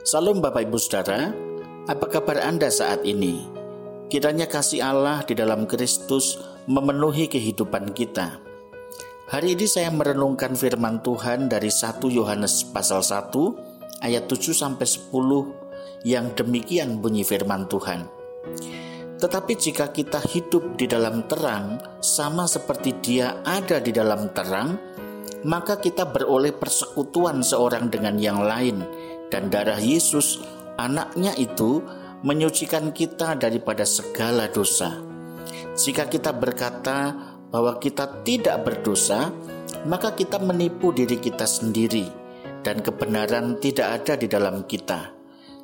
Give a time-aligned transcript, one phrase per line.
[0.00, 1.28] Salam Bapak Ibu Saudara,
[1.84, 3.44] apa kabar Anda saat ini?
[4.08, 8.40] Kiranya kasih Allah di dalam Kristus memenuhi kehidupan kita.
[9.28, 16.08] Hari ini saya merenungkan firman Tuhan dari 1 Yohanes pasal 1 ayat 7 sampai 10
[16.08, 18.08] yang demikian bunyi firman Tuhan.
[19.20, 24.80] Tetapi jika kita hidup di dalam terang sama seperti Dia ada di dalam terang,
[25.44, 28.80] maka kita beroleh persekutuan seorang dengan yang lain
[29.30, 30.42] dan darah Yesus
[30.76, 31.80] anaknya itu
[32.26, 35.00] menyucikan kita daripada segala dosa.
[35.72, 37.16] Jika kita berkata
[37.48, 39.32] bahwa kita tidak berdosa,
[39.88, 42.04] maka kita menipu diri kita sendiri
[42.60, 45.16] dan kebenaran tidak ada di dalam kita.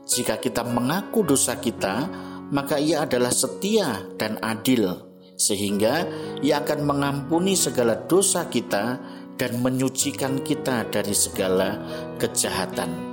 [0.06, 2.08] Jika kita mengaku dosa kita,
[2.55, 5.02] maka ia adalah setia dan adil,
[5.34, 6.06] sehingga
[6.41, 9.02] ia akan mengampuni segala dosa kita
[9.36, 11.77] dan menyucikan kita dari segala
[12.16, 13.05] kejahatan.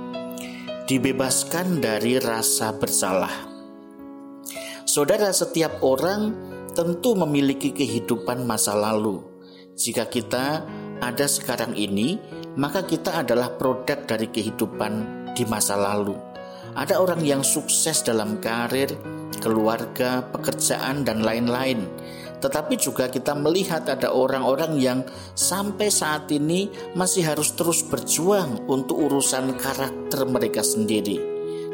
[0.84, 3.32] Dibebaskan dari rasa bersalah.
[4.84, 6.36] Saudara, setiap orang
[6.76, 9.24] tentu memiliki kehidupan masa lalu.
[9.80, 10.60] Jika kita
[11.00, 12.20] ada sekarang ini,
[12.60, 14.92] maka kita adalah produk dari kehidupan
[15.32, 16.20] di masa lalu.
[16.76, 18.92] Ada orang yang sukses dalam karir,
[19.44, 21.84] keluarga, pekerjaan, dan lain-lain.
[22.40, 25.00] Tetapi juga kita melihat ada orang-orang yang
[25.36, 31.20] sampai saat ini masih harus terus berjuang untuk urusan karakter mereka sendiri,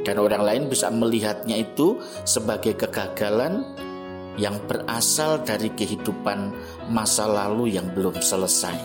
[0.02, 3.66] dan orang lain bisa melihatnya itu sebagai kegagalan
[4.38, 6.54] yang berasal dari kehidupan
[6.86, 8.78] masa lalu yang belum selesai.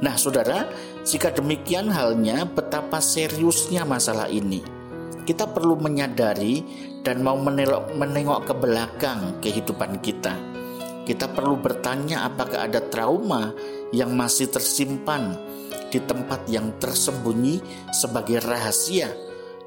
[0.00, 0.64] Nah, saudara,
[1.04, 4.64] jika demikian halnya, betapa seriusnya masalah ini.
[5.26, 6.62] Kita perlu menyadari
[7.06, 10.34] dan mau menengok ke belakang kehidupan kita
[11.06, 13.54] kita perlu bertanya apakah ada trauma
[13.94, 15.38] yang masih tersimpan
[15.86, 17.62] di tempat yang tersembunyi
[17.94, 19.14] sebagai rahasia.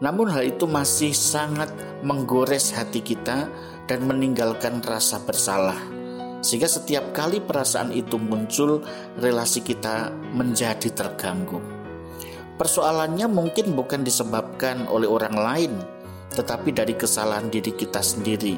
[0.04, 1.72] Namun hal itu masih sangat
[2.04, 3.48] menggores hati kita
[3.88, 5.80] dan meninggalkan rasa bersalah.
[6.44, 8.84] Sehingga setiap kali perasaan itu muncul,
[9.20, 11.60] relasi kita menjadi terganggu.
[12.60, 15.74] Persoalannya mungkin bukan disebabkan oleh orang lain,
[16.40, 18.56] tetapi dari kesalahan diri kita sendiri.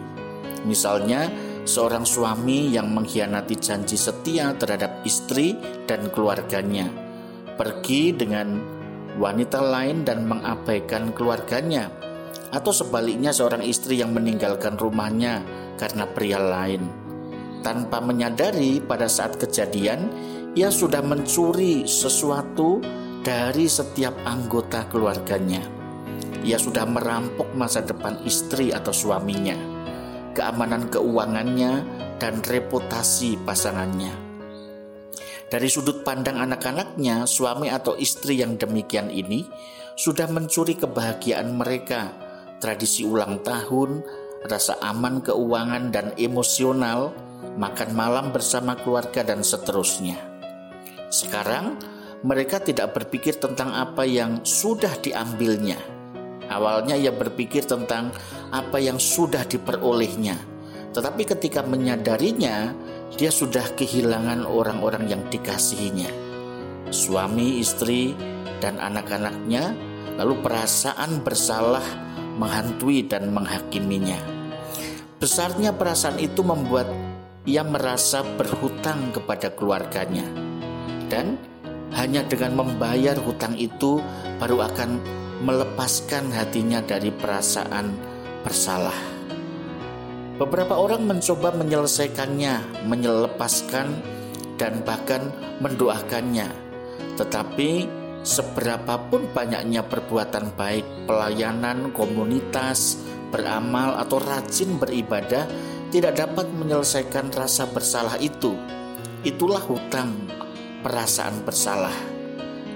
[0.69, 1.25] Misalnya,
[1.65, 5.57] seorang suami yang mengkhianati janji setia terhadap istri
[5.89, 6.85] dan keluarganya,
[7.57, 8.61] pergi dengan
[9.17, 11.89] wanita lain dan mengabaikan keluarganya,
[12.53, 15.41] atau sebaliknya seorang istri yang meninggalkan rumahnya
[15.81, 16.85] karena pria lain.
[17.65, 20.09] Tanpa menyadari pada saat kejadian,
[20.53, 22.77] ia sudah mencuri sesuatu
[23.25, 25.80] dari setiap anggota keluarganya.
[26.41, 29.81] Ia sudah merampok masa depan istri atau suaminya
[30.33, 31.83] keamanan keuangannya,
[32.17, 34.13] dan reputasi pasangannya.
[35.51, 39.43] Dari sudut pandang anak-anaknya, suami atau istri yang demikian ini
[39.99, 42.15] sudah mencuri kebahagiaan mereka,
[42.63, 43.99] tradisi ulang tahun,
[44.47, 47.11] rasa aman keuangan dan emosional,
[47.59, 50.15] makan malam bersama keluarga, dan seterusnya.
[51.11, 51.75] Sekarang
[52.23, 56.00] mereka tidak berpikir tentang apa yang sudah diambilnya
[56.51, 58.11] Awalnya ia berpikir tentang
[58.51, 60.35] apa yang sudah diperolehnya,
[60.91, 62.75] tetapi ketika menyadarinya,
[63.15, 66.11] dia sudah kehilangan orang-orang yang dikasihinya,
[66.91, 68.11] suami, istri,
[68.59, 69.71] dan anak-anaknya.
[70.19, 71.83] Lalu perasaan bersalah
[72.35, 74.19] menghantui dan menghakiminya.
[75.23, 76.91] Besarnya perasaan itu membuat
[77.47, 80.27] ia merasa berhutang kepada keluarganya,
[81.07, 81.39] dan
[81.95, 84.03] hanya dengan membayar hutang itu
[84.37, 87.97] baru akan melepaskan hatinya dari perasaan
[88.45, 88.95] bersalah.
[90.37, 93.87] Beberapa orang mencoba menyelesaikannya, menyelepaskan,
[94.57, 96.49] dan bahkan mendoakannya.
[97.17, 97.89] Tetapi
[98.21, 103.01] seberapapun banyaknya perbuatan baik, pelayanan, komunitas,
[103.33, 105.45] beramal, atau rajin beribadah,
[105.89, 108.53] tidak dapat menyelesaikan rasa bersalah itu.
[109.25, 110.13] Itulah hutang
[110.81, 111.93] perasaan bersalah,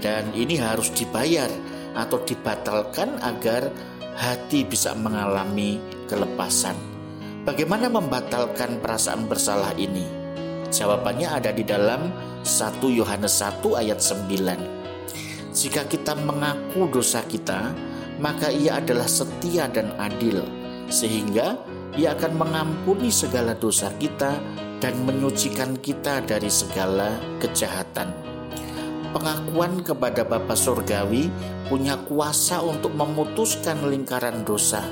[0.02, 1.50] dan ini harus dibayar
[1.96, 3.72] atau dibatalkan agar
[4.16, 5.80] hati bisa mengalami
[6.12, 6.76] kelepasan.
[7.48, 10.04] Bagaimana membatalkan perasaan bersalah ini?
[10.70, 12.12] Jawabannya ada di dalam
[12.44, 15.56] 1 Yohanes 1 ayat 9.
[15.56, 17.72] Jika kita mengaku dosa kita,
[18.20, 20.44] maka ia adalah setia dan adil,
[20.92, 21.56] sehingga
[21.96, 24.36] ia akan mengampuni segala dosa kita
[24.84, 28.35] dan menyucikan kita dari segala kejahatan
[29.16, 31.32] pengakuan kepada Bapa Surgawi
[31.72, 34.84] punya kuasa untuk memutuskan lingkaran dosa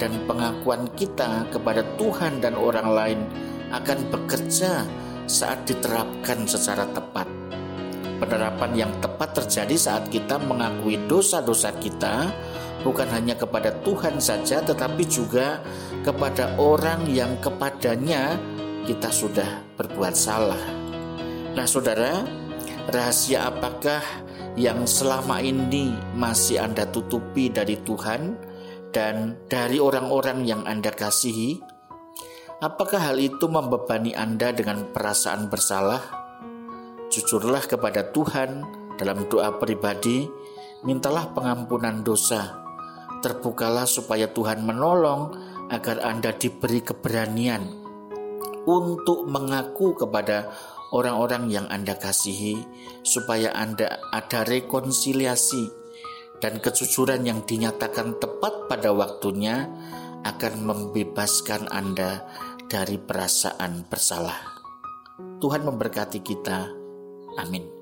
[0.00, 3.20] dan pengakuan kita kepada Tuhan dan orang lain
[3.68, 4.88] akan bekerja
[5.28, 7.28] saat diterapkan secara tepat.
[8.16, 12.32] Penerapan yang tepat terjadi saat kita mengakui dosa-dosa kita,
[12.80, 15.60] bukan hanya kepada Tuhan saja, tetapi juga
[16.02, 18.40] kepada orang yang kepadanya
[18.88, 20.58] kita sudah berbuat salah.
[21.54, 22.24] Nah, saudara,
[22.88, 24.00] rahasia apakah
[24.56, 28.34] yang selama ini masih Anda tutupi dari Tuhan
[28.90, 31.60] dan dari orang-orang yang Anda kasihi?
[32.58, 36.00] Apakah hal itu membebani Anda dengan perasaan bersalah?
[37.12, 38.66] Jujurlah kepada Tuhan
[38.98, 40.26] dalam doa pribadi,
[40.82, 42.58] mintalah pengampunan dosa.
[43.22, 45.36] Terbukalah supaya Tuhan menolong
[45.70, 47.62] agar Anda diberi keberanian
[48.66, 50.50] untuk mengaku kepada
[50.92, 52.60] orang-orang yang Anda kasihi,
[53.04, 55.70] supaya Anda ada rekonsiliasi
[56.38, 59.66] dan kejujuran yang dinyatakan tepat pada waktunya
[60.22, 62.26] akan membebaskan Anda
[62.66, 64.38] dari perasaan bersalah.
[65.38, 66.68] Tuhan memberkati kita.
[67.38, 67.77] Amin.